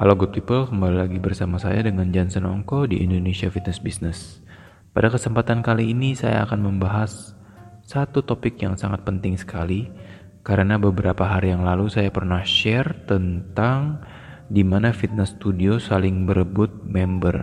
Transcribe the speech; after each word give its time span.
Halo 0.00 0.16
good 0.16 0.32
people, 0.32 0.64
kembali 0.64 0.96
lagi 0.96 1.20
bersama 1.20 1.60
saya 1.60 1.84
dengan 1.84 2.08
Jansen 2.08 2.48
Ongko 2.48 2.88
di 2.88 3.04
Indonesia 3.04 3.52
Fitness 3.52 3.84
Business. 3.84 4.40
Pada 4.96 5.12
kesempatan 5.12 5.60
kali 5.60 5.92
ini 5.92 6.16
saya 6.16 6.48
akan 6.48 6.56
membahas 6.72 7.36
satu 7.84 8.24
topik 8.24 8.56
yang 8.64 8.80
sangat 8.80 9.04
penting 9.04 9.36
sekali 9.36 9.92
karena 10.40 10.80
beberapa 10.80 11.28
hari 11.28 11.52
yang 11.52 11.68
lalu 11.68 11.92
saya 11.92 12.08
pernah 12.08 12.40
share 12.40 13.04
tentang 13.04 14.00
di 14.48 14.64
mana 14.64 14.96
fitness 14.96 15.36
studio 15.36 15.76
saling 15.76 16.24
berebut 16.24 16.80
member 16.80 17.36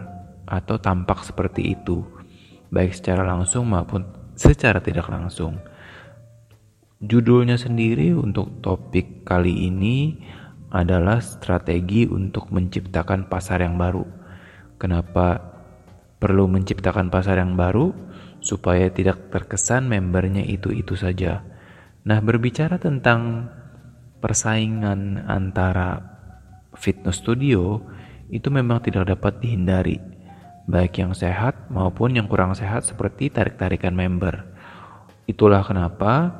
atau 0.50 0.82
tampak 0.82 1.30
seperti 1.30 1.78
itu, 1.78 2.10
baik 2.74 2.90
secara 2.90 3.22
langsung 3.22 3.70
maupun 3.70 4.34
secara 4.34 4.82
tidak 4.82 5.06
langsung. 5.14 5.62
Judulnya 7.06 7.62
sendiri 7.62 8.18
untuk 8.18 8.66
topik 8.66 9.22
kali 9.30 9.70
ini 9.70 10.18
adalah 10.72 11.24
strategi 11.24 12.04
untuk 12.04 12.52
menciptakan 12.52 13.32
pasar 13.32 13.64
yang 13.64 13.80
baru. 13.80 14.04
Kenapa 14.76 15.40
perlu 16.20 16.46
menciptakan 16.52 17.08
pasar 17.08 17.40
yang 17.40 17.56
baru? 17.56 17.96
Supaya 18.44 18.92
tidak 18.92 19.34
terkesan 19.34 19.90
membernya 19.90 20.46
itu-itu 20.46 20.94
saja. 20.94 21.42
Nah, 22.08 22.20
berbicara 22.22 22.80
tentang 22.80 23.52
persaingan 24.24 25.28
antara 25.28 26.00
fitness 26.78 27.20
studio, 27.20 27.82
itu 28.30 28.48
memang 28.52 28.84
tidak 28.84 29.12
dapat 29.18 29.40
dihindari. 29.44 30.00
Baik 30.68 31.00
yang 31.00 31.16
sehat 31.16 31.72
maupun 31.72 32.16
yang 32.16 32.28
kurang 32.28 32.52
sehat 32.52 32.84
seperti 32.84 33.32
tarik-tarikan 33.32 33.96
member. 33.96 34.44
Itulah 35.28 35.64
kenapa 35.64 36.32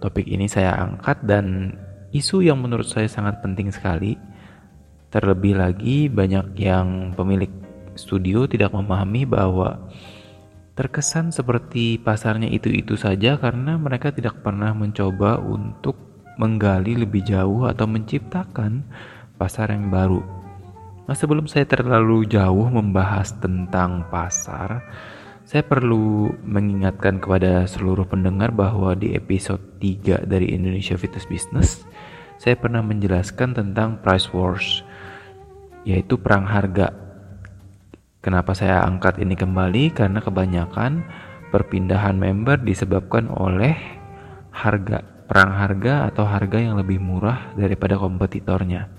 topik 0.00 0.24
ini 0.24 0.48
saya 0.48 0.76
angkat 0.76 1.20
dan 1.24 1.76
isu 2.14 2.46
yang 2.46 2.62
menurut 2.62 2.86
saya 2.86 3.10
sangat 3.10 3.42
penting 3.42 3.74
sekali. 3.74 4.14
Terlebih 5.10 5.58
lagi 5.58 6.06
banyak 6.06 6.54
yang 6.58 7.10
pemilik 7.18 7.50
studio 7.98 8.46
tidak 8.46 8.70
memahami 8.70 9.26
bahwa 9.26 9.90
terkesan 10.74 11.30
seperti 11.30 11.98
pasarnya 12.02 12.50
itu-itu 12.50 12.98
saja 12.98 13.38
karena 13.38 13.78
mereka 13.78 14.10
tidak 14.10 14.42
pernah 14.42 14.74
mencoba 14.74 15.38
untuk 15.38 15.94
menggali 16.38 16.98
lebih 16.98 17.22
jauh 17.22 17.66
atau 17.66 17.86
menciptakan 17.86 18.82
pasar 19.38 19.70
yang 19.70 19.90
baru. 19.90 20.18
Nah, 21.06 21.14
sebelum 21.14 21.46
saya 21.46 21.62
terlalu 21.68 22.26
jauh 22.26 22.66
membahas 22.66 23.38
tentang 23.38 24.08
pasar, 24.10 24.82
saya 25.44 25.62
perlu 25.62 26.32
mengingatkan 26.42 27.20
kepada 27.20 27.68
seluruh 27.68 28.08
pendengar 28.08 28.50
bahwa 28.50 28.96
di 28.96 29.12
episode 29.14 29.60
3 29.78 30.24
dari 30.26 30.56
Indonesia 30.56 30.96
Fitness 30.96 31.28
Business 31.28 31.84
saya 32.44 32.60
pernah 32.60 32.84
menjelaskan 32.84 33.56
tentang 33.56 34.04
price 34.04 34.28
wars, 34.36 34.84
yaitu 35.88 36.20
perang 36.20 36.44
harga. 36.44 36.92
Kenapa 38.20 38.52
saya 38.52 38.84
angkat 38.84 39.16
ini 39.16 39.32
kembali? 39.32 39.96
Karena 39.96 40.20
kebanyakan 40.20 41.08
perpindahan 41.48 42.12
member 42.20 42.60
disebabkan 42.60 43.32
oleh 43.32 43.72
harga, 44.52 45.24
perang 45.24 45.56
harga 45.56 46.12
atau 46.12 46.28
harga 46.28 46.60
yang 46.60 46.76
lebih 46.76 47.00
murah 47.00 47.56
daripada 47.56 47.96
kompetitornya. 47.96 48.92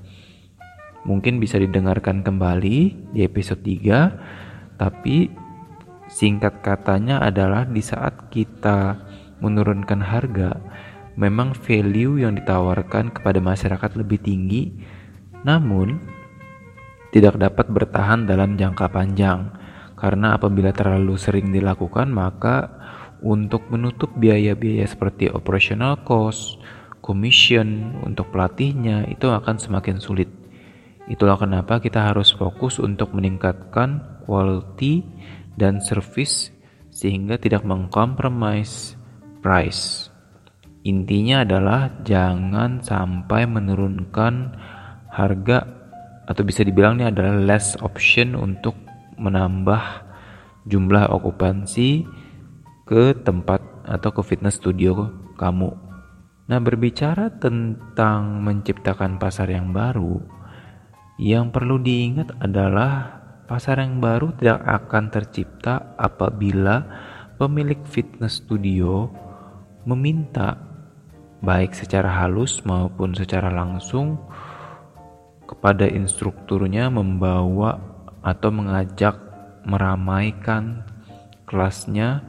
Mungkin 1.06 1.38
bisa 1.38 1.62
didengarkan 1.62 2.26
kembali 2.26 2.78
di 3.14 3.22
episode 3.22 3.62
3, 3.62 4.82
tapi 4.82 5.30
singkat 6.10 6.66
katanya 6.66 7.22
adalah 7.22 7.62
di 7.70 7.86
saat 7.86 8.26
kita 8.34 9.06
menurunkan 9.38 10.02
harga, 10.02 10.58
memang 11.16 11.56
value 11.56 12.24
yang 12.24 12.36
ditawarkan 12.36 13.12
kepada 13.16 13.40
masyarakat 13.40 13.92
lebih 14.00 14.20
tinggi, 14.24 14.72
namun 15.44 16.00
tidak 17.16 17.40
dapat 17.40 17.72
bertahan 17.72 18.28
dalam 18.28 18.60
jangka 18.60 18.92
panjang. 18.92 19.52
Karena 19.96 20.36
apabila 20.36 20.76
terlalu 20.76 21.16
sering 21.16 21.56
dilakukan, 21.56 22.12
maka 22.12 22.68
untuk 23.24 23.72
menutup 23.72 24.12
biaya-biaya 24.20 24.84
seperti 24.84 25.32
operational 25.32 26.04
cost, 26.04 26.60
commission 27.00 27.96
untuk 28.04 28.34
pelatihnya 28.36 29.08
itu 29.08 29.32
akan 29.32 29.56
semakin 29.56 30.04
sulit. 30.04 30.28
Itulah 31.06 31.38
kenapa 31.38 31.78
kita 31.78 32.02
harus 32.02 32.34
fokus 32.34 32.82
untuk 32.82 33.14
meningkatkan 33.14 34.20
quality 34.26 35.06
dan 35.54 35.80
service 35.80 36.50
sehingga 36.90 37.38
tidak 37.38 37.62
mengkompromis 37.62 38.98
price. 39.46 40.15
Intinya 40.86 41.42
adalah 41.42 42.06
jangan 42.06 42.78
sampai 42.78 43.50
menurunkan 43.50 44.54
harga 45.10 45.66
atau 46.30 46.42
bisa 46.46 46.62
dibilang 46.62 47.02
ini 47.02 47.10
adalah 47.10 47.42
less 47.42 47.74
option 47.82 48.38
untuk 48.38 48.78
menambah 49.18 49.82
jumlah 50.70 51.10
okupansi 51.10 52.06
ke 52.86 53.18
tempat 53.26 53.66
atau 53.90 54.14
ke 54.14 54.22
fitness 54.22 54.62
studio 54.62 55.10
kamu. 55.42 55.74
Nah, 56.46 56.62
berbicara 56.62 57.34
tentang 57.42 58.46
menciptakan 58.46 59.18
pasar 59.18 59.50
yang 59.50 59.74
baru, 59.74 60.22
yang 61.18 61.50
perlu 61.50 61.82
diingat 61.82 62.38
adalah 62.38 63.26
pasar 63.50 63.82
yang 63.82 63.98
baru 63.98 64.38
tidak 64.38 64.62
akan 64.62 65.10
tercipta 65.10 65.98
apabila 65.98 66.86
pemilik 67.42 67.82
fitness 67.90 68.46
studio 68.46 69.10
meminta 69.90 70.75
baik 71.46 71.78
secara 71.78 72.10
halus 72.10 72.66
maupun 72.66 73.14
secara 73.14 73.54
langsung 73.54 74.18
kepada 75.46 75.86
instrukturnya 75.86 76.90
membawa 76.90 77.78
atau 78.26 78.50
mengajak 78.50 79.16
meramaikan 79.70 80.82
kelasnya. 81.46 82.26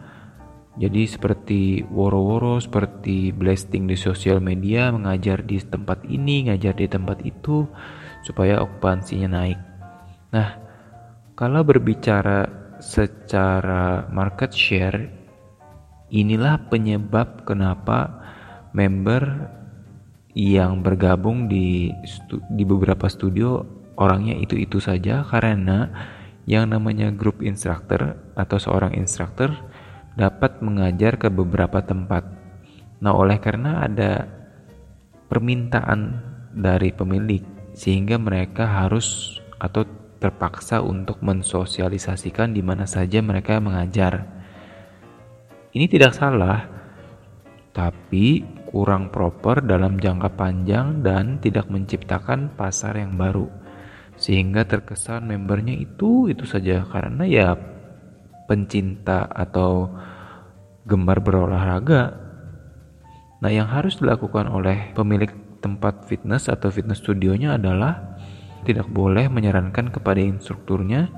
Jadi 0.77 1.09
seperti 1.09 1.61
woro-woro 1.89 2.61
seperti 2.61 3.33
blasting 3.33 3.89
di 3.89 3.97
sosial 3.97 4.45
media 4.45 4.93
mengajar 4.93 5.41
di 5.41 5.57
tempat 5.57 6.05
ini 6.05 6.53
ngajar 6.53 6.77
di 6.77 6.85
tempat 6.85 7.25
itu 7.25 7.65
supaya 8.21 8.61
okupansinya 8.61 9.41
naik. 9.41 9.61
Nah 10.37 10.49
kalau 11.33 11.65
berbicara 11.65 12.45
secara 12.77 14.05
market 14.13 14.53
share 14.53 15.09
inilah 16.13 16.69
penyebab 16.69 17.49
kenapa 17.49 18.26
member 18.77 19.49
yang 20.37 20.85
bergabung 20.85 21.49
di 21.49 21.89
di 22.53 22.65
beberapa 22.69 23.09
studio 23.09 23.65
orangnya 23.97 24.37
itu-itu 24.37 24.77
saja 24.85 25.25
karena 25.25 25.89
yang 26.45 26.69
namanya 26.69 27.09
grup 27.09 27.41
instructor 27.41 28.21
atau 28.37 28.61
seorang 28.61 28.93
instructor 28.95 29.51
dapat 30.15 30.61
mengajar 30.61 31.17
ke 31.17 31.33
beberapa 31.33 31.81
tempat. 31.81 32.29
Nah, 33.01 33.13
oleh 33.17 33.41
karena 33.41 33.85
ada 33.89 34.29
permintaan 35.27 36.21
dari 36.53 36.93
pemilik 36.93 37.43
sehingga 37.77 38.17
mereka 38.17 38.65
harus 38.65 39.41
atau 39.61 39.85
terpaksa 40.17 40.81
untuk 40.81 41.21
mensosialisasikan 41.21 42.57
di 42.57 42.65
mana 42.65 42.89
saja 42.89 43.21
mereka 43.21 43.61
mengajar. 43.61 44.25
Ini 45.77 45.85
tidak 45.93 46.17
salah, 46.17 46.65
tapi 47.77 48.41
kurang 48.69 49.15
proper 49.15 49.63
dalam 49.63 49.97
jangka 49.97 50.35
panjang 50.35 51.01
dan 51.01 51.39
tidak 51.39 51.71
menciptakan 51.71 52.53
pasar 52.55 52.99
yang 52.99 53.15
baru. 53.15 53.47
Sehingga 54.17 54.67
terkesan 54.67 55.29
membernya 55.29 55.73
itu 55.77 56.27
itu 56.27 56.45
saja. 56.45 56.83
Karena 56.85 57.25
ya 57.25 57.55
pencinta 58.51 59.27
atau 59.27 59.91
gemar 60.87 61.23
berolahraga. 61.23 62.15
Nah 63.43 63.51
yang 63.53 63.69
harus 63.69 63.99
dilakukan 64.01 64.49
oleh 64.49 64.95
pemilik 64.95 65.31
tempat 65.61 66.07
fitness 66.07 66.47
atau 66.47 66.71
fitness 66.71 67.03
studionya 67.03 67.59
adalah 67.59 68.19
tidak 68.63 68.91
boleh 68.91 69.31
menyarankan 69.31 69.95
kepada 69.95 70.19
instrukturnya 70.19 71.11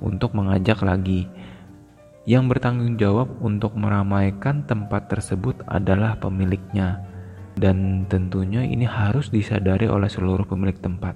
untuk 0.00 0.36
mengajak 0.36 0.80
lagi 0.84 1.28
yang 2.26 2.50
bertanggung 2.50 2.98
jawab 2.98 3.38
untuk 3.38 3.78
meramaikan 3.78 4.66
tempat 4.66 5.06
tersebut 5.06 5.62
adalah 5.70 6.18
pemiliknya, 6.18 7.06
dan 7.54 8.02
tentunya 8.10 8.66
ini 8.66 8.82
harus 8.82 9.30
disadari 9.30 9.86
oleh 9.86 10.10
seluruh 10.10 10.42
pemilik 10.42 10.74
tempat. 10.74 11.14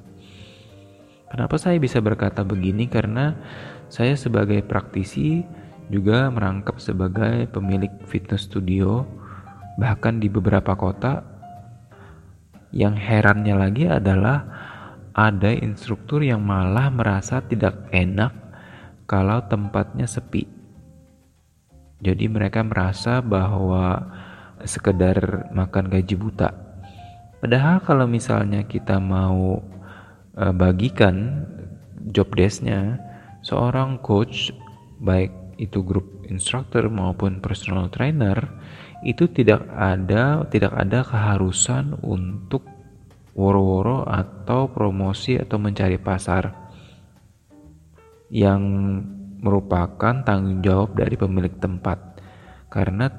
Kenapa 1.26 1.58
saya 1.58 1.82
bisa 1.82 1.98
berkata 1.98 2.46
begini? 2.46 2.86
Karena 2.86 3.34
saya, 3.90 4.14
sebagai 4.14 4.62
praktisi, 4.62 5.42
juga 5.90 6.30
merangkap 6.30 6.78
sebagai 6.78 7.50
pemilik 7.50 7.90
fitness 8.06 8.46
studio, 8.46 9.02
bahkan 9.82 10.22
di 10.22 10.30
beberapa 10.30 10.78
kota. 10.78 11.26
Yang 12.70 13.02
herannya 13.02 13.58
lagi 13.58 13.90
adalah 13.90 14.46
ada 15.10 15.50
instruktur 15.50 16.22
yang 16.22 16.38
malah 16.46 16.86
merasa 16.86 17.42
tidak 17.42 17.90
enak 17.90 18.30
kalau 19.10 19.42
tempatnya 19.50 20.06
sepi 20.06 20.59
jadi 22.00 22.24
mereka 22.32 22.64
merasa 22.64 23.20
bahwa 23.20 24.08
sekedar 24.64 25.48
makan 25.52 25.88
gaji 25.88 26.16
buta. 26.16 26.50
Padahal 27.40 27.80
kalau 27.80 28.04
misalnya 28.04 28.68
kita 28.68 29.00
mau 29.00 29.60
uh, 30.36 30.54
bagikan 30.56 31.44
job 32.12 32.32
desknya 32.36 33.00
seorang 33.40 34.00
coach 34.00 34.52
baik 35.00 35.32
itu 35.60 35.80
grup 35.84 36.24
instructor 36.28 36.88
maupun 36.88 37.40
personal 37.40 37.92
trainer 37.92 38.36
itu 39.04 39.28
tidak 39.32 39.64
ada 39.72 40.44
tidak 40.48 40.72
ada 40.76 41.04
keharusan 41.04 41.96
untuk 42.04 42.64
woro-woro 43.32 44.04
atau 44.04 44.68
promosi 44.68 45.40
atau 45.40 45.56
mencari 45.56 45.96
pasar 45.96 46.52
yang 48.28 48.60
merupakan 49.40 50.22
tanggung 50.22 50.60
jawab 50.60 50.94
dari 50.94 51.16
pemilik 51.16 51.52
tempat. 51.56 52.20
Karena 52.70 53.10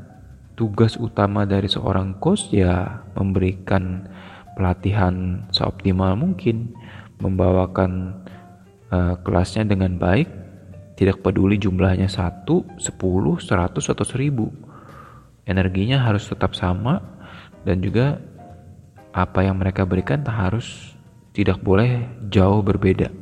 tugas 0.55 0.95
utama 0.95 1.43
dari 1.49 1.65
seorang 1.65 2.21
coach 2.21 2.53
ya 2.53 3.01
memberikan 3.17 4.05
pelatihan 4.53 5.47
seoptimal 5.49 6.13
mungkin 6.13 6.77
membawakan 7.17 8.21
uh, 8.93 9.17
kelasnya 9.25 9.65
dengan 9.65 9.97
baik 9.97 10.29
tidak 10.99 11.25
peduli 11.25 11.57
jumlahnya 11.57 12.05
1, 12.05 12.45
10, 12.45 12.77
100 12.77 13.41
atau 13.73 14.05
1000 14.05 15.49
energinya 15.49 16.05
harus 16.05 16.29
tetap 16.29 16.53
sama 16.53 17.01
dan 17.65 17.81
juga 17.81 18.21
apa 19.11 19.41
yang 19.41 19.57
mereka 19.57 19.81
berikan 19.81 20.21
harus 20.29 20.93
tidak 21.33 21.57
boleh 21.63 22.05
jauh 22.29 22.61
berbeda 22.61 23.20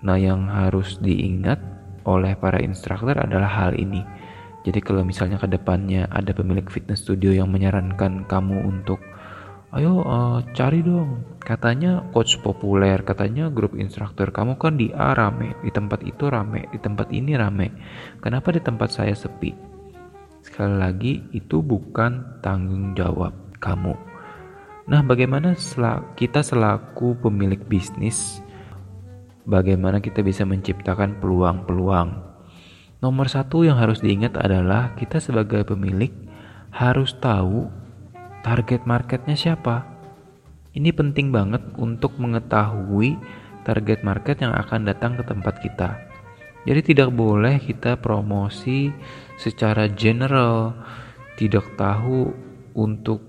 nah 0.00 0.16
yang 0.16 0.48
harus 0.48 0.96
diingat 1.00 1.60
oleh 2.08 2.32
para 2.36 2.60
instruktur 2.60 3.16
adalah 3.16 3.48
hal 3.48 3.76
ini. 3.76 4.04
Jadi 4.60 4.80
kalau 4.84 5.04
misalnya 5.04 5.40
ke 5.40 5.48
depannya 5.48 6.04
ada 6.12 6.36
pemilik 6.36 6.68
fitness 6.68 7.04
studio 7.04 7.32
yang 7.32 7.48
menyarankan 7.48 8.28
kamu 8.28 8.60
untuk 8.68 9.00
ayo 9.72 10.04
uh, 10.04 10.44
cari 10.52 10.84
dong. 10.84 11.24
Katanya 11.40 12.04
coach 12.12 12.36
populer 12.44 13.00
katanya 13.00 13.48
grup 13.48 13.72
instruktur 13.72 14.28
kamu 14.28 14.60
kan 14.60 14.76
di 14.76 14.92
A 14.92 15.16
rame 15.16 15.56
di 15.64 15.72
tempat 15.72 16.04
itu 16.04 16.28
rame 16.28 16.68
di 16.68 16.78
tempat 16.80 17.08
ini 17.08 17.32
rame. 17.40 17.72
Kenapa 18.20 18.52
di 18.52 18.60
tempat 18.60 18.92
saya 18.92 19.16
sepi? 19.16 19.56
Sekali 20.44 20.76
lagi 20.76 21.12
itu 21.32 21.64
bukan 21.64 22.40
tanggung 22.44 22.92
jawab 22.92 23.32
kamu. 23.60 23.96
Nah 24.92 25.00
bagaimana 25.04 25.56
kita 26.16 26.40
selaku 26.44 27.16
pemilik 27.20 27.60
bisnis 27.64 28.44
bagaimana 29.50 29.98
kita 29.98 30.22
bisa 30.22 30.46
menciptakan 30.46 31.18
peluang-peluang 31.18 32.30
Nomor 33.00 33.32
satu 33.32 33.64
yang 33.64 33.80
harus 33.80 34.04
diingat 34.04 34.36
adalah 34.36 34.92
kita 34.92 35.24
sebagai 35.24 35.64
pemilik 35.64 36.12
harus 36.68 37.16
tahu 37.16 37.72
target 38.44 38.84
marketnya 38.84 39.32
siapa. 39.32 39.88
Ini 40.76 40.92
penting 40.92 41.32
banget 41.32 41.64
untuk 41.80 42.20
mengetahui 42.20 43.16
target 43.64 44.04
market 44.04 44.44
yang 44.44 44.52
akan 44.52 44.84
datang 44.84 45.16
ke 45.16 45.24
tempat 45.24 45.64
kita. 45.64 45.96
Jadi 46.68 46.92
tidak 46.92 47.16
boleh 47.16 47.56
kita 47.56 47.96
promosi 47.96 48.92
secara 49.40 49.88
general, 49.88 50.76
tidak 51.40 51.72
tahu 51.80 52.36
untuk 52.76 53.24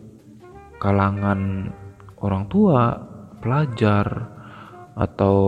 kalangan 0.83 1.71
orang 2.19 2.44
tua, 2.51 3.00
pelajar, 3.39 4.27
atau 5.00 5.39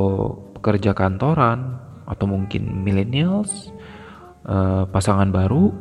pekerja 0.63 0.95
kantoran, 0.95 1.83
atau 2.07 2.23
mungkin 2.23 2.83
millennials, 2.87 3.71
uh, 4.47 4.87
pasangan 4.87 5.27
baru 5.27 5.71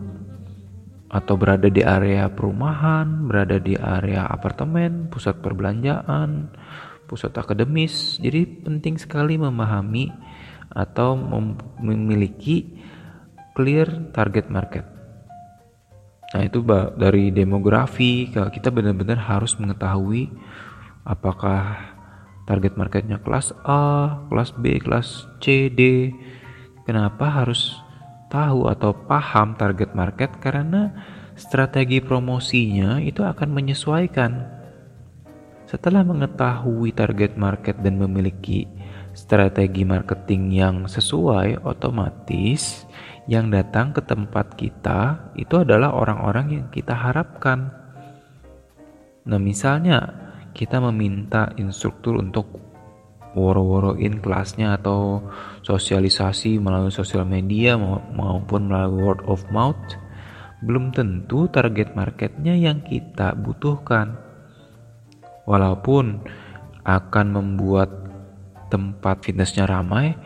atau 1.12 1.34
berada 1.36 1.68
di 1.68 1.84
area 1.84 2.26
perumahan, 2.32 3.28
berada 3.28 3.60
di 3.60 3.76
area 3.76 4.24
apartemen, 4.26 5.12
pusat 5.12 5.44
perbelanjaan, 5.44 6.48
pusat 7.04 7.36
akademis. 7.36 8.16
Jadi 8.16 8.64
penting 8.64 8.96
sekali 8.96 9.36
memahami 9.36 10.08
atau 10.72 11.12
memiliki 11.84 12.80
clear 13.52 14.08
target 14.16 14.48
market. 14.48 14.88
Nah, 16.32 16.48
itu 16.48 16.64
dari 16.96 17.28
demografi 17.28 18.32
kita 18.32 18.72
benar-benar 18.72 19.20
harus 19.20 19.52
mengetahui 19.60 20.32
apakah 21.04 21.91
target 22.46 22.74
marketnya 22.74 23.22
kelas 23.22 23.54
A, 23.62 24.18
kelas 24.28 24.50
B, 24.58 24.78
kelas 24.82 25.26
C, 25.38 25.70
D. 25.70 26.10
Kenapa 26.82 27.30
harus 27.30 27.78
tahu 28.32 28.66
atau 28.66 28.96
paham 28.96 29.54
target 29.54 29.92
market 29.92 30.32
karena 30.40 30.90
strategi 31.36 32.00
promosinya 32.00 32.98
itu 32.98 33.20
akan 33.22 33.48
menyesuaikan. 33.52 34.32
Setelah 35.68 36.04
mengetahui 36.04 36.92
target 36.92 37.36
market 37.36 37.80
dan 37.80 37.96
memiliki 37.96 38.68
strategi 39.12 39.84
marketing 39.84 40.52
yang 40.52 40.76
sesuai, 40.88 41.64
otomatis 41.64 42.88
yang 43.30 43.52
datang 43.52 43.94
ke 43.94 44.02
tempat 44.02 44.58
kita 44.58 45.30
itu 45.38 45.62
adalah 45.62 45.94
orang-orang 45.94 46.46
yang 46.60 46.66
kita 46.74 46.92
harapkan. 46.92 47.70
Nah, 49.22 49.38
misalnya 49.38 50.31
kita 50.52 50.78
meminta 50.80 51.52
instruktur 51.56 52.20
untuk 52.20 52.48
woro-woroin 53.32 54.20
kelasnya 54.20 54.76
atau 54.76 55.24
sosialisasi 55.64 56.60
melalui 56.60 56.92
sosial 56.92 57.24
media 57.24 57.80
maupun 58.12 58.68
melalui 58.68 59.00
word 59.00 59.20
of 59.24 59.40
mouth. 59.48 59.80
Belum 60.62 60.94
tentu 60.94 61.50
target 61.50 61.96
marketnya 61.98 62.54
yang 62.54 62.84
kita 62.84 63.34
butuhkan. 63.34 64.20
Walaupun 65.48 66.22
akan 66.86 67.26
membuat 67.34 67.90
tempat 68.70 69.26
fitnessnya 69.26 69.68
ramai 69.68 70.16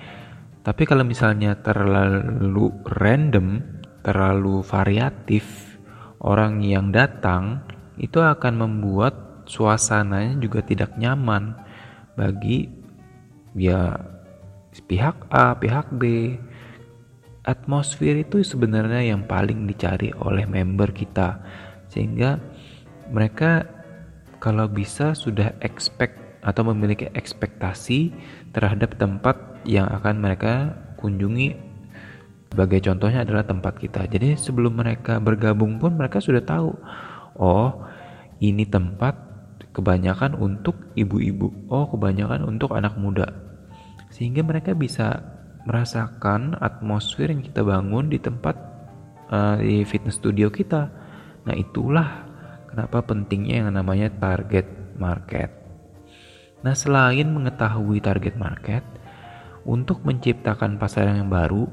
tapi 0.63 0.83
kalau 0.83 1.07
misalnya 1.07 1.59
terlalu 1.63 2.75
random 2.87 3.63
terlalu 4.07 4.63
variatif 4.63 5.77
orang 6.23 6.63
yang 6.63 6.95
datang 6.95 7.63
itu 7.99 8.23
akan 8.23 8.55
membuat 8.67 9.26
suasananya 9.47 10.37
juga 10.43 10.61
tidak 10.61 10.95
nyaman 10.99 11.55
bagi 12.19 12.69
ya 13.57 13.97
pihak 14.85 15.31
A, 15.33 15.57
pihak 15.57 15.89
B. 15.97 16.37
Atmosfer 17.47 18.27
itu 18.27 18.43
sebenarnya 18.43 19.07
yang 19.15 19.23
paling 19.23 19.71
dicari 19.71 20.11
oleh 20.19 20.45
member 20.51 20.91
kita. 20.91 21.39
Sehingga 21.87 22.43
mereka 23.07 23.63
kalau 24.43 24.67
bisa 24.67 25.15
sudah 25.15 25.55
expect 25.63 26.19
atau 26.43 26.67
memiliki 26.67 27.07
ekspektasi 27.15 28.11
terhadap 28.51 28.99
tempat 28.99 29.39
yang 29.63 29.87
akan 29.91 30.23
mereka 30.23 30.75
kunjungi 30.99 31.55
sebagai 32.51 32.83
contohnya 32.83 33.27
adalah 33.27 33.43
tempat 33.43 33.79
kita. 33.79 34.07
Jadi 34.07 34.39
sebelum 34.39 34.79
mereka 34.79 35.19
bergabung 35.19 35.79
pun 35.83 35.99
mereka 35.99 36.23
sudah 36.23 36.43
tahu, 36.43 36.75
oh 37.39 37.85
ini 38.39 38.63
tempat 38.67 39.26
kebanyakan 39.77 40.33
untuk 40.41 40.97
ibu-ibu, 40.97 41.69
oh 41.69 41.85
kebanyakan 41.93 42.49
untuk 42.49 42.73
anak 42.73 42.97
muda. 42.97 43.29
Sehingga 44.09 44.41
mereka 44.41 44.73
bisa 44.73 45.21
merasakan 45.69 46.57
atmosfer 46.57 47.29
yang 47.29 47.45
kita 47.45 47.61
bangun 47.61 48.09
di 48.09 48.17
tempat 48.17 48.57
uh, 49.29 49.61
di 49.61 49.85
fitness 49.85 50.17
studio 50.17 50.49
kita. 50.49 50.89
Nah, 51.45 51.53
itulah 51.53 52.25
kenapa 52.73 53.05
pentingnya 53.05 53.69
yang 53.69 53.77
namanya 53.77 54.09
target 54.17 54.65
market. 54.97 55.53
Nah, 56.65 56.73
selain 56.73 57.29
mengetahui 57.29 58.01
target 58.01 58.41
market, 58.41 58.81
untuk 59.69 60.01
menciptakan 60.09 60.81
pasar 60.81 61.11
yang 61.13 61.29
baru 61.29 61.69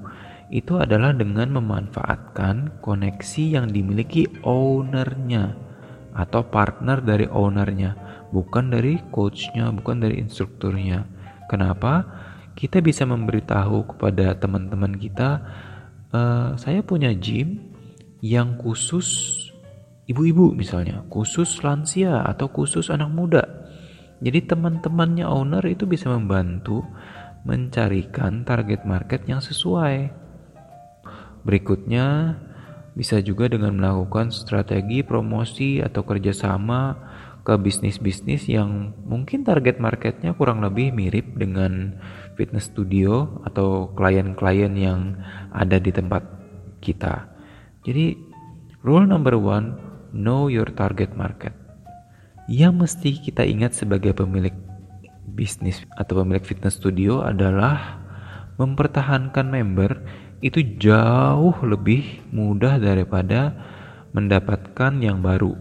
itu 0.51 0.75
adalah 0.75 1.15
dengan 1.15 1.55
memanfaatkan 1.55 2.83
koneksi 2.83 3.43
yang 3.47 3.71
dimiliki 3.71 4.27
ownernya 4.43 5.62
atau 6.13 6.45
partner 6.45 7.01
dari 7.01 7.25
ownernya, 7.25 7.97
bukan 8.29 8.69
dari 8.69 9.01
coachnya, 9.09 9.73
bukan 9.73 10.01
dari 10.01 10.21
instrukturnya. 10.21 11.05
Kenapa? 11.49 12.05
Kita 12.53 12.79
bisa 12.85 13.03
memberitahu 13.09 13.97
kepada 13.97 14.37
teman-teman 14.37 14.93
kita, 14.93 15.41
e, 16.13 16.21
saya 16.57 16.85
punya 16.85 17.09
gym 17.17 17.73
yang 18.21 18.61
khusus 18.61 19.33
ibu-ibu 20.05 20.53
misalnya, 20.53 21.01
khusus 21.09 21.59
lansia 21.65 22.21
atau 22.23 22.47
khusus 22.53 22.93
anak 22.93 23.09
muda. 23.09 23.43
Jadi 24.23 24.47
teman-temannya 24.47 25.27
owner 25.27 25.65
itu 25.67 25.83
bisa 25.83 26.07
membantu 26.07 26.85
mencarikan 27.43 28.47
target 28.47 28.87
market 28.87 29.27
yang 29.27 29.43
sesuai. 29.43 30.13
Berikutnya, 31.43 32.39
bisa 32.93 33.17
juga 33.25 33.49
dengan 33.49 33.73
melakukan 33.77 34.29
strategi 34.29 35.01
promosi 35.01 35.81
atau 35.81 36.05
kerjasama 36.05 36.97
ke 37.43 37.53
bisnis-bisnis 37.59 38.47
yang 38.47 38.95
mungkin 39.03 39.43
target 39.43 39.81
marketnya 39.81 40.31
kurang 40.31 40.63
lebih 40.63 40.95
mirip 40.95 41.35
dengan 41.35 41.99
fitness 42.39 42.71
studio 42.71 43.43
atau 43.43 43.91
klien-klien 43.91 44.71
yang 44.79 45.19
ada 45.51 45.75
di 45.75 45.91
tempat 45.91 46.23
kita. 46.79 47.27
Jadi, 47.83 48.15
rule 48.79 49.03
number 49.03 49.35
one, 49.35 49.75
know 50.15 50.47
your 50.47 50.71
target 50.71 51.11
market. 51.19 51.51
Yang 52.47 52.73
mesti 52.79 53.09
kita 53.19 53.43
ingat 53.43 53.75
sebagai 53.75 54.15
pemilik 54.15 54.55
bisnis 55.35 55.83
atau 55.99 56.23
pemilik 56.23 56.43
fitness 56.43 56.79
studio 56.79 57.23
adalah 57.27 57.99
mempertahankan 58.55 59.49
member 59.49 59.99
itu 60.43 60.59
jauh 60.75 61.55
lebih 61.63 62.19
mudah 62.35 62.75
daripada 62.75 63.55
mendapatkan 64.11 64.99
yang 64.99 65.23
baru. 65.23 65.55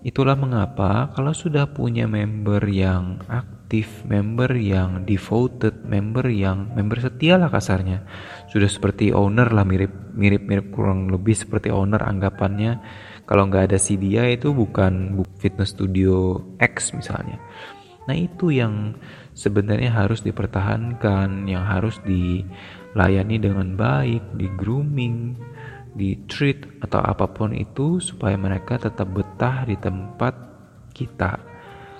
Itulah 0.00 0.32
mengapa 0.38 1.12
kalau 1.12 1.36
sudah 1.36 1.68
punya 1.68 2.08
member 2.08 2.64
yang 2.64 3.20
aktif, 3.28 4.00
member 4.08 4.48
yang 4.56 5.04
devoted, 5.04 5.84
member 5.84 6.24
yang 6.32 6.72
member 6.72 6.96
setia 7.04 7.36
lah 7.36 7.52
kasarnya. 7.52 8.06
Sudah 8.48 8.70
seperti 8.70 9.12
owner 9.12 9.52
lah 9.52 9.68
mirip 9.68 9.92
mirip 10.16 10.46
mirip 10.48 10.72
kurang 10.72 11.12
lebih 11.12 11.36
seperti 11.36 11.68
owner 11.68 12.00
anggapannya. 12.00 12.80
Kalau 13.28 13.50
nggak 13.50 13.74
ada 13.74 13.78
si 13.82 13.98
dia 14.00 14.24
itu 14.30 14.54
bukan 14.56 15.20
fitness 15.36 15.74
studio 15.76 16.38
X 16.62 16.94
misalnya. 16.96 17.42
Nah 18.06 18.14
itu 18.14 18.54
yang 18.54 18.94
sebenarnya 19.34 19.90
harus 19.90 20.22
dipertahankan, 20.22 21.50
yang 21.50 21.66
harus 21.66 21.98
dilayani 22.96 23.36
dengan 23.36 23.76
baik, 23.76 24.40
di 24.40 24.48
grooming, 24.56 25.36
di 25.92 26.16
treat 26.24 26.64
atau 26.80 27.04
apa 27.04 27.28
pun 27.28 27.52
itu 27.52 28.00
supaya 28.00 28.40
mereka 28.40 28.80
tetap 28.80 29.12
betah 29.12 29.68
di 29.68 29.76
tempat 29.76 30.32
kita. 30.96 31.36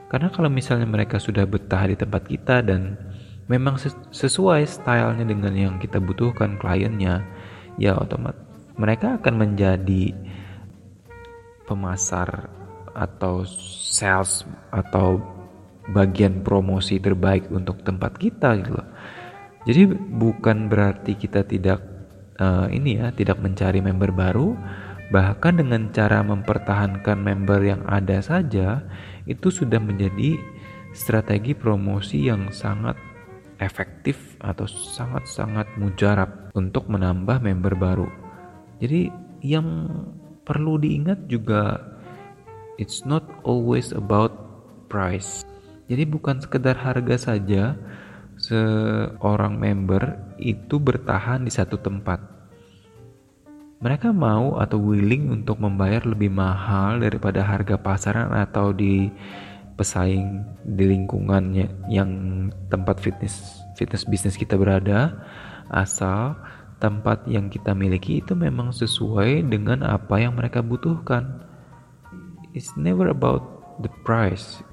Karena 0.08 0.32
kalau 0.32 0.48
misalnya 0.48 0.88
mereka 0.88 1.20
sudah 1.20 1.44
betah 1.44 1.84
di 1.84 2.00
tempat 2.00 2.24
kita 2.24 2.64
dan 2.64 2.96
memang 3.44 3.76
sesuai 4.08 4.64
stylenya 4.64 5.28
dengan 5.28 5.52
yang 5.52 5.74
kita 5.76 6.00
butuhkan 6.00 6.56
kliennya, 6.56 7.20
ya 7.76 7.92
otomatis 7.92 8.40
mereka 8.76 9.20
akan 9.20 9.34
menjadi 9.36 10.12
pemasar 11.64 12.48
atau 12.92 13.44
sales 13.48 14.44
atau 14.72 15.20
bagian 15.92 16.44
promosi 16.44 17.00
terbaik 17.00 17.48
untuk 17.52 17.80
tempat 17.84 18.16
kita 18.16 18.56
gitu 18.60 18.76
loh. 18.76 18.88
Jadi 19.66 19.90
bukan 19.90 20.70
berarti 20.70 21.18
kita 21.18 21.42
tidak 21.42 21.82
uh, 22.38 22.70
ini 22.70 23.02
ya, 23.02 23.10
tidak 23.10 23.42
mencari 23.42 23.82
member 23.82 24.14
baru, 24.14 24.54
bahkan 25.10 25.58
dengan 25.58 25.90
cara 25.90 26.22
mempertahankan 26.22 27.18
member 27.18 27.60
yang 27.66 27.82
ada 27.90 28.22
saja 28.22 28.86
itu 29.26 29.50
sudah 29.50 29.82
menjadi 29.82 30.38
strategi 30.94 31.52
promosi 31.52 32.30
yang 32.30 32.54
sangat 32.54 32.94
efektif 33.58 34.38
atau 34.38 34.68
sangat-sangat 34.68 35.66
mujarab 35.80 36.54
untuk 36.54 36.86
menambah 36.86 37.42
member 37.42 37.74
baru. 37.74 38.08
Jadi 38.78 39.10
yang 39.42 39.90
perlu 40.46 40.78
diingat 40.78 41.26
juga 41.26 41.80
it's 42.78 43.02
not 43.02 43.24
always 43.42 43.90
about 43.90 44.32
price. 44.86 45.42
Jadi 45.86 46.02
bukan 46.06 46.42
sekedar 46.42 46.76
harga 46.76 47.32
saja 47.32 47.78
seorang 48.46 49.58
member 49.58 50.14
itu 50.38 50.78
bertahan 50.78 51.42
di 51.42 51.50
satu 51.50 51.82
tempat. 51.82 52.22
Mereka 53.82 54.14
mau 54.14 54.56
atau 54.56 54.80
willing 54.80 55.28
untuk 55.28 55.60
membayar 55.60 56.06
lebih 56.06 56.32
mahal 56.32 57.02
daripada 57.02 57.44
harga 57.44 57.76
pasaran 57.76 58.32
atau 58.32 58.72
di 58.72 59.10
pesaing 59.76 60.40
di 60.64 60.84
lingkungannya 60.88 61.92
yang 61.92 62.08
tempat 62.72 62.96
fitness 62.96 63.60
fitness 63.76 64.08
bisnis 64.08 64.40
kita 64.40 64.56
berada 64.56 65.20
asal 65.68 66.32
tempat 66.80 67.28
yang 67.28 67.52
kita 67.52 67.76
miliki 67.76 68.24
itu 68.24 68.32
memang 68.32 68.72
sesuai 68.72 69.44
dengan 69.44 69.84
apa 69.84 70.16
yang 70.16 70.32
mereka 70.32 70.64
butuhkan. 70.64 71.44
It's 72.56 72.72
never 72.80 73.12
about 73.12 73.44
the 73.84 73.92
price 74.08 74.64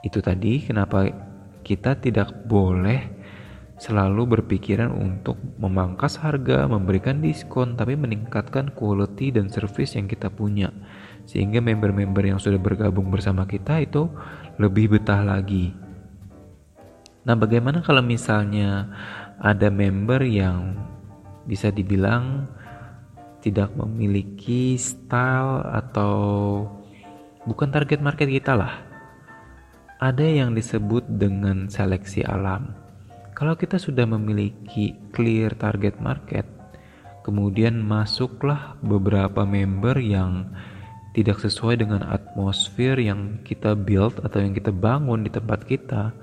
itu 0.00 0.24
tadi 0.24 0.64
kenapa 0.64 1.12
kita 1.62 1.98
tidak 1.98 2.32
boleh 2.48 3.20
selalu 3.80 4.36
berpikiran 4.36 4.92
untuk 4.92 5.40
memangkas 5.56 6.20
harga, 6.20 6.68
memberikan 6.68 7.24
diskon, 7.24 7.80
tapi 7.80 7.96
meningkatkan 7.96 8.76
quality 8.76 9.32
dan 9.32 9.48
service 9.48 9.96
yang 9.96 10.04
kita 10.04 10.28
punya. 10.28 10.68
Sehingga 11.24 11.64
member-member 11.64 12.28
yang 12.28 12.36
sudah 12.36 12.60
bergabung 12.60 13.08
bersama 13.08 13.48
kita 13.48 13.80
itu 13.80 14.04
lebih 14.60 15.00
betah 15.00 15.24
lagi. 15.24 15.72
Nah, 17.24 17.36
bagaimana 17.36 17.80
kalau 17.80 18.04
misalnya 18.04 18.92
ada 19.40 19.72
member 19.72 20.28
yang 20.28 20.76
bisa 21.48 21.72
dibilang 21.72 22.44
tidak 23.40 23.72
memiliki 23.72 24.76
style 24.76 25.64
atau 25.64 26.12
bukan 27.48 27.72
target 27.72 28.04
market 28.04 28.28
kita 28.28 28.52
lah 28.52 28.89
ada 30.00 30.24
yang 30.24 30.56
disebut 30.56 31.04
dengan 31.12 31.68
seleksi 31.68 32.24
alam. 32.24 32.72
Kalau 33.36 33.52
kita 33.52 33.76
sudah 33.76 34.08
memiliki 34.08 34.96
clear 35.12 35.52
target 35.52 36.00
market, 36.00 36.48
kemudian 37.20 37.84
masuklah 37.84 38.80
beberapa 38.80 39.44
member 39.44 40.00
yang 40.00 40.48
tidak 41.12 41.36
sesuai 41.44 41.84
dengan 41.84 42.00
atmosfer 42.08 42.96
yang 42.96 43.44
kita 43.44 43.76
build 43.76 44.24
atau 44.24 44.40
yang 44.40 44.56
kita 44.56 44.72
bangun 44.72 45.20
di 45.20 45.28
tempat 45.28 45.68
kita, 45.68 46.16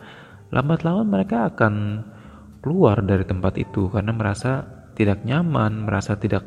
lambat 0.50 0.82
laun 0.82 1.14
mereka 1.14 1.54
akan 1.54 2.02
keluar 2.66 2.98
dari 3.06 3.30
tempat 3.30 3.62
itu 3.62 3.94
karena 3.94 4.10
merasa 4.10 4.66
tidak 4.98 5.22
nyaman, 5.22 5.86
merasa 5.86 6.18
tidak 6.18 6.42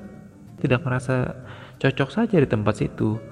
tidak 0.59 0.83
merasa 0.83 1.47
cocok 1.79 2.11
saja 2.11 2.43
di 2.43 2.49
tempat 2.51 2.75
situ. 2.75 3.23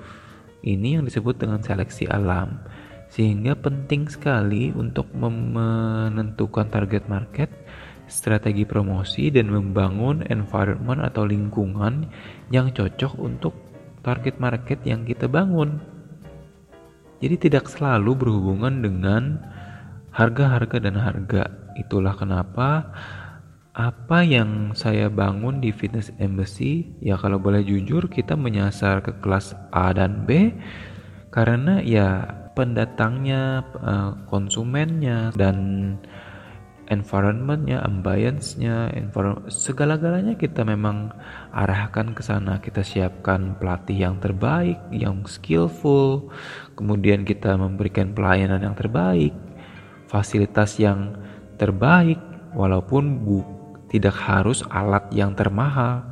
Ini 0.63 0.99
yang 0.99 1.05
disebut 1.07 1.35
dengan 1.35 1.59
seleksi 1.67 2.07
alam. 2.07 2.63
Sehingga 3.09 3.57
penting 3.57 4.07
sekali 4.09 4.69
untuk 4.77 5.09
menentukan 5.17 6.69
target 6.69 7.09
market, 7.09 7.49
strategi 8.09 8.69
promosi 8.69 9.33
dan 9.33 9.49
membangun 9.49 10.25
environment 10.29 11.01
atau 11.05 11.25
lingkungan 11.25 12.09
yang 12.53 12.73
cocok 12.73 13.17
untuk 13.17 13.57
target 14.05 14.37
market 14.41 14.81
yang 14.85 15.09
kita 15.09 15.29
bangun. 15.29 15.81
Jadi 17.19 17.51
tidak 17.51 17.67
selalu 17.67 18.15
berhubungan 18.15 18.85
dengan 18.85 19.43
harga-harga 20.15 20.79
dan 20.79 20.97
harga. 20.97 21.45
Itulah 21.81 22.15
kenapa 22.15 22.93
apa 23.79 24.27
yang 24.27 24.75
saya 24.75 25.07
bangun 25.07 25.63
di 25.63 25.71
Fitness 25.71 26.11
Embassy 26.19 26.99
ya 26.99 27.15
kalau 27.15 27.39
boleh 27.39 27.63
jujur 27.63 28.11
kita 28.11 28.35
menyasar 28.35 28.99
ke 29.07 29.15
kelas 29.23 29.55
A 29.71 29.95
dan 29.95 30.27
B 30.27 30.51
karena 31.31 31.79
ya 31.79 32.27
pendatangnya, 32.59 33.63
eh, 33.63 34.11
konsumennya, 34.27 35.31
dan 35.39 35.57
environmentnya, 36.89 37.85
ambience-nya, 37.85 38.89
segala-galanya 39.53 40.41
kita 40.41 40.65
memang 40.65 41.13
arahkan 41.53 42.17
ke 42.17 42.25
sana. 42.25 42.59
Kita 42.65 42.81
siapkan 42.81 43.61
pelatih 43.61 44.09
yang 44.09 44.17
terbaik, 44.19 44.81
yang 44.91 45.23
skillful, 45.29 46.33
kemudian 46.75 47.29
kita 47.29 47.55
memberikan 47.61 48.17
pelayanan 48.17 48.65
yang 48.65 48.77
terbaik, 48.77 49.37
fasilitas 50.09 50.81
yang 50.81 51.13
terbaik, 51.61 52.19
walaupun 52.57 53.21
bu 53.21 53.45
tidak 53.93 54.17
harus 54.17 54.65
alat 54.73 55.05
yang 55.13 55.37
termahal. 55.37 56.09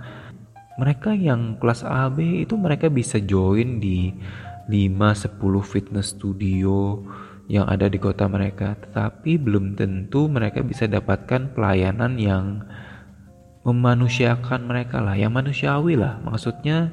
Mereka 0.77 1.17
yang 1.17 1.57
kelas 1.57 1.89
AB 1.89 2.45
itu 2.45 2.53
mereka 2.61 2.93
bisa 2.93 3.17
join 3.17 3.81
di 3.81 4.13
5-10 4.67 5.39
fitness 5.63 6.15
studio 6.15 7.03
yang 7.47 7.71
ada 7.71 7.87
di 7.87 7.99
kota 8.03 8.27
mereka, 8.27 8.75
tetapi 8.75 9.39
belum 9.39 9.79
tentu 9.79 10.27
mereka 10.27 10.67
bisa 10.67 10.91
dapatkan 10.91 11.55
pelayanan 11.55 12.19
yang 12.19 12.67
memanusiakan 13.63 14.67
mereka 14.67 14.99
lah, 14.99 15.15
yang 15.15 15.31
manusiawi 15.31 15.95
lah. 15.95 16.19
Maksudnya 16.27 16.91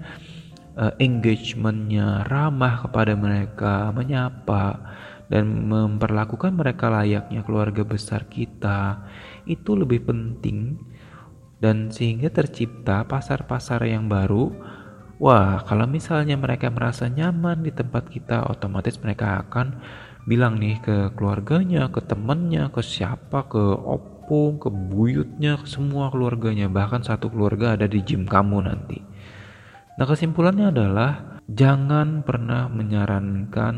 uh, 0.77 0.93
engagementnya 1.01 2.29
ramah 2.29 2.85
kepada 2.85 3.17
mereka, 3.17 3.89
menyapa 3.89 4.93
dan 5.33 5.65
memperlakukan 5.65 6.53
mereka 6.53 6.93
layaknya 6.93 7.41
keluarga 7.41 7.81
besar 7.81 8.29
kita 8.29 9.01
itu 9.49 9.73
lebih 9.73 10.05
penting 10.05 10.77
dan 11.63 11.89
sehingga 11.89 12.29
tercipta 12.29 13.07
pasar-pasar 13.07 13.81
yang 13.87 14.11
baru 14.11 14.51
Wah, 15.23 15.63
kalau 15.63 15.87
misalnya 15.87 16.35
mereka 16.35 16.67
merasa 16.67 17.07
nyaman 17.07 17.63
di 17.63 17.71
tempat 17.71 18.11
kita, 18.11 18.43
otomatis 18.43 18.99
mereka 18.99 19.39
akan 19.47 19.79
bilang 20.27 20.59
nih 20.59 20.83
ke 20.83 21.15
keluarganya, 21.15 21.87
ke 21.87 22.03
temannya, 22.03 22.67
ke 22.67 22.83
siapa, 22.83 23.47
ke 23.47 23.63
opung, 23.87 24.59
ke 24.59 24.67
buyutnya, 24.67 25.63
ke 25.63 25.67
semua 25.71 26.11
keluarganya. 26.11 26.67
Bahkan 26.67 27.07
satu 27.07 27.31
keluarga 27.31 27.79
ada 27.79 27.87
di 27.87 28.03
gym 28.03 28.27
kamu 28.27 28.67
nanti. 28.67 28.99
Nah, 29.95 30.03
kesimpulannya 30.03 30.75
adalah 30.75 31.39
jangan 31.47 32.27
pernah 32.27 32.67
menyarankan 32.67 33.75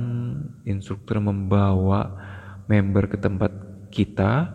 instruktur 0.66 1.22
membawa 1.22 2.10
member 2.66 3.06
ke 3.06 3.22
tempat 3.22 3.54
kita, 3.94 4.50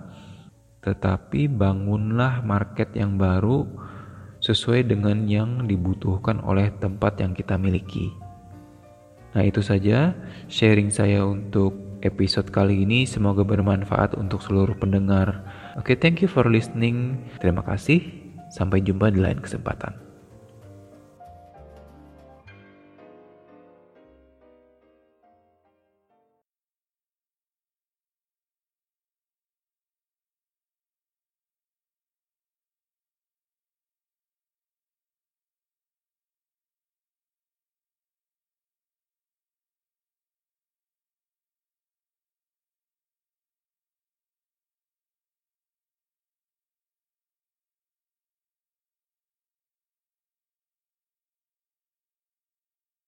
tetapi 0.83 1.47
bangunlah 1.47 2.43
market 2.43 2.99
yang 2.99 3.15
baru 3.15 3.63
sesuai 4.41 4.89
dengan 4.89 5.29
yang 5.29 5.69
dibutuhkan 5.69 6.41
oleh 6.45 6.73
tempat 6.81 7.21
yang 7.21 7.37
kita 7.37 7.61
miliki. 7.61 8.13
Nah, 9.31 9.47
itu 9.47 9.63
saja 9.63 10.17
sharing 10.51 10.91
saya 10.91 11.23
untuk 11.23 12.01
episode 12.03 12.51
kali 12.51 12.83
ini 12.83 13.07
semoga 13.07 13.47
bermanfaat 13.47 14.19
untuk 14.19 14.43
seluruh 14.43 14.75
pendengar. 14.75 15.47
Oke, 15.79 15.95
okay, 15.95 15.97
thank 15.97 16.19
you 16.19 16.27
for 16.27 16.49
listening. 16.51 17.23
Terima 17.39 17.63
kasih. 17.63 18.03
Sampai 18.51 18.83
jumpa 18.83 19.15
di 19.15 19.23
lain 19.23 19.39
kesempatan. 19.39 20.10